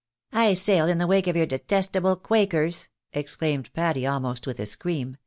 I 0.33 0.55
sail 0.55 0.87
in 0.87 0.97
the 0.97 1.05
wake 1.05 1.27
of 1.27 1.35
your 1.35 1.45
detestable 1.45 2.15
quakers!" 2.15 2.89
exclaimed 3.13 3.71
Patty, 3.73 4.07
almost 4.07 4.47
with 4.47 4.59
a 4.59 4.65
scream. 4.65 5.15